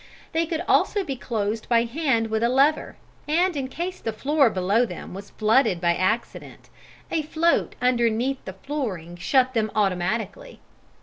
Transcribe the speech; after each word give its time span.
They 0.31 0.47
could 0.47 0.63
also 0.67 1.03
be 1.03 1.15
closed 1.15 1.69
by 1.69 1.83
hand 1.83 2.31
with 2.31 2.41
a 2.41 2.49
lever, 2.49 2.95
and 3.27 3.55
in 3.55 3.67
case 3.67 3.99
the 4.01 4.11
floor 4.11 4.49
below 4.49 4.83
them 4.83 5.13
was 5.13 5.29
flooded 5.29 5.79
by 5.79 5.93
accident, 5.93 6.69
a 7.11 7.21
float 7.21 7.75
underneath 7.83 8.43
the 8.45 8.53
flooring 8.53 9.15
shut 9.17 9.53
them 9.53 9.69
automatically. 9.75 10.59